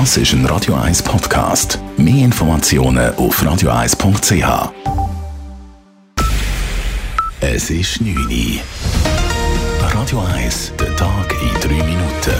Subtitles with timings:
[0.00, 1.78] Das ist ein Radio 1 Podcast.
[1.96, 4.72] Mehr Informationen auf radio1.ch.
[7.40, 8.60] Es ist 9 Uhr.
[9.80, 12.34] Radio 1, der Tag in 3 Minuten.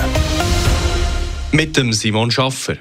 [1.52, 2.76] Mit dem Simon Schaffer.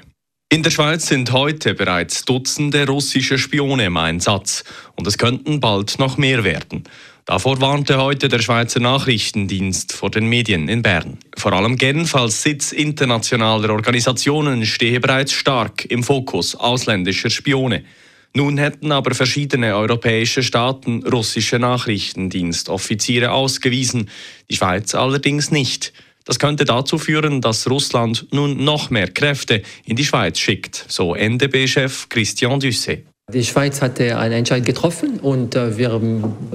[0.48, 4.64] In der Schweiz sind heute bereits Dutzende russische Spione im Einsatz
[4.96, 6.82] und es könnten bald noch mehr werden.
[7.26, 11.18] Davor warnte heute der Schweizer Nachrichtendienst vor den Medien in Bern.
[11.44, 17.84] Vor allem Genf als Sitz internationaler Organisationen stehe bereits stark im Fokus ausländischer Spione.
[18.32, 24.08] Nun hätten aber verschiedene europäische Staaten russische Nachrichtendienstoffiziere ausgewiesen,
[24.50, 25.92] die Schweiz allerdings nicht.
[26.24, 31.14] Das könnte dazu führen, dass Russland nun noch mehr Kräfte in die Schweiz schickt, so
[31.14, 33.04] NDB-Chef Christian Dusset.
[33.30, 36.00] Die Schweiz hatte einen Entscheid getroffen und äh, wir,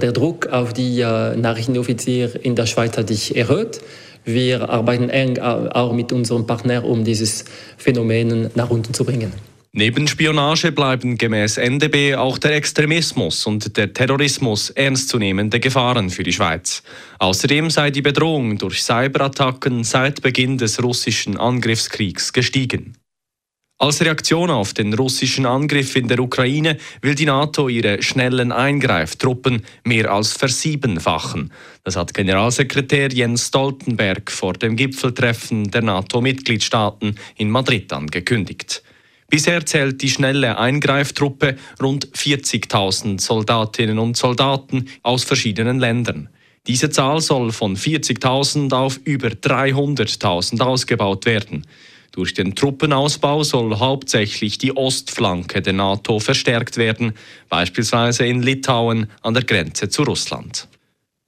[0.01, 3.81] der Druck auf die äh, Nachrichtenoffiziere in der Schweiz hat sich erhöht.
[4.25, 7.45] Wir arbeiten eng auch mit unserem Partner, um dieses
[7.77, 9.31] Phänomen nach unten zu bringen.
[9.71, 16.33] Neben Spionage bleiben gemäß NDB auch der Extremismus und der Terrorismus ernstzunehmende Gefahren für die
[16.33, 16.81] Schweiz.
[17.19, 22.97] Außerdem sei die Bedrohung durch Cyberattacken seit Beginn des russischen Angriffskriegs gestiegen.
[23.81, 29.63] Als Reaktion auf den russischen Angriff in der Ukraine will die NATO ihre schnellen Eingreiftruppen
[29.85, 31.53] mehr als versiebenfachen.
[31.85, 38.83] Das hat Generalsekretär Jens Stoltenberg vor dem Gipfeltreffen der NATO-Mitgliedstaaten in Madrid angekündigt.
[39.29, 46.27] Bisher zählt die schnelle Eingreiftruppe rund 40.000 Soldatinnen und Soldaten aus verschiedenen Ländern.
[46.67, 51.65] Diese Zahl soll von 40.000 auf über 300.000 ausgebaut werden.
[52.19, 57.13] Durch den Truppenausbau soll hauptsächlich die Ostflanke der NATO verstärkt werden,
[57.47, 60.67] beispielsweise in Litauen an der Grenze zu Russland.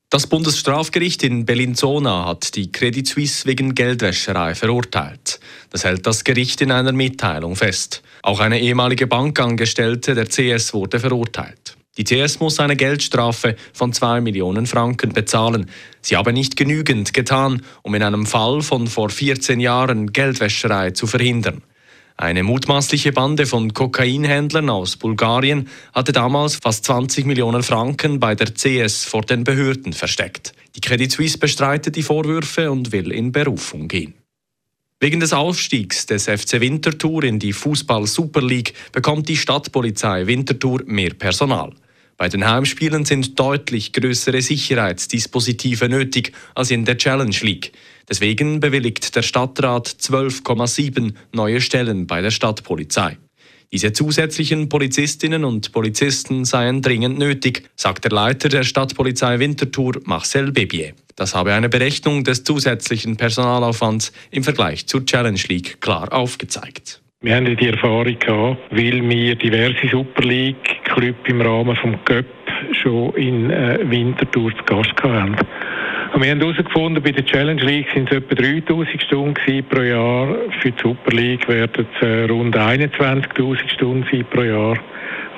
[0.09, 5.39] Das Bundesstrafgericht in Bellinzona hat die Credit Suisse wegen Geldwäscherei verurteilt.
[5.69, 8.03] Das hält das Gericht in einer Mitteilung fest.
[8.21, 11.77] Auch eine ehemalige Bankangestellte der CS wurde verurteilt.
[11.97, 15.69] Die CS muss eine Geldstrafe von 2 Millionen Franken bezahlen.
[16.01, 21.05] Sie habe nicht genügend getan, um in einem Fall von vor 14 Jahren Geldwäscherei zu
[21.05, 21.61] verhindern.
[22.15, 28.53] Eine mutmaßliche Bande von Kokainhändlern aus Bulgarien hatte damals fast 20 Millionen Franken bei der
[28.53, 30.53] CS vor den Behörden versteckt.
[30.75, 34.13] Die Credit Suisse bestreitet die Vorwürfe und will in Berufung gehen.
[35.01, 40.83] Wegen des Aufstiegs des FC Winterthur in die Fußball Super League bekommt die Stadtpolizei Winterthur
[40.85, 41.73] mehr Personal.
[42.17, 47.71] Bei den Heimspielen sind deutlich größere Sicherheitsdispositive nötig als in der Challenge League.
[48.07, 53.17] Deswegen bewilligt der Stadtrat 12,7 neue Stellen bei der Stadtpolizei.
[53.71, 60.51] Diese zusätzlichen Polizistinnen und Polizisten seien dringend nötig, sagt der Leiter der Stadtpolizei Winterthur Marcel
[60.51, 60.93] Bebier.
[61.15, 67.00] Das habe eine Berechnung des zusätzlichen Personalaufwands im Vergleich zur Challenge League klar aufgezeigt.
[67.23, 72.25] Wir haben die Erfahrung gehabt, weil wir diverse Super League Clubs im Rahmen des Cup
[72.71, 75.35] schon in äh, Winterthur zu Gast haben.
[76.15, 80.35] Und wir haben herausgefunden, bei der Challenge League sind es etwa 3000 Stunden pro Jahr.
[80.61, 84.79] Für die Super League werden es äh, rund 21.000 Stunden pro Jahr.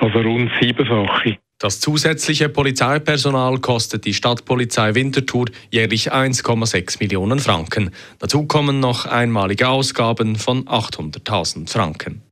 [0.00, 1.36] Also rund siebenfache.
[1.58, 7.90] Das zusätzliche Polizeipersonal kostet die Stadtpolizei Winterthur jährlich 1,6 Millionen Franken.
[8.18, 12.22] Dazu kommen noch einmalige Ausgaben von 800.000 Franken.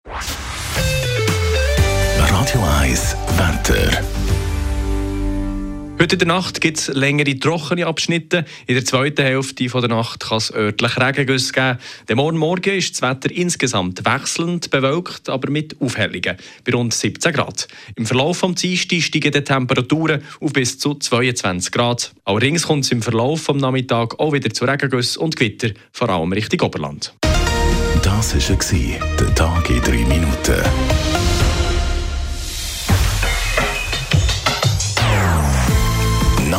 [2.18, 4.41] Radio 1 Wetter.
[6.02, 8.44] Heute in der Nacht gibt es längere trockene Abschnitte.
[8.66, 11.78] In der zweiten Hälfte der Nacht kann es örtlich Regengüsse geben.
[12.08, 17.32] Der Morgen Morgen ist das Wetter insgesamt wechselnd bewölkt, aber mit Aufhellungen bei rund 17
[17.32, 17.68] Grad.
[17.94, 22.12] Im Verlauf des Dienstags steigen die Temperaturen auf bis zu 22 Grad.
[22.24, 26.32] Allerdings kommt es im Verlauf des Nachmittags auch wieder zu Regengüssen und Gewitter, vor allem
[26.32, 27.14] Richtung Oberland.
[28.02, 31.31] Das war der Tag in drei Minuten.